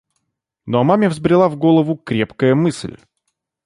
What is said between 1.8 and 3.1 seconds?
крепкая мысль.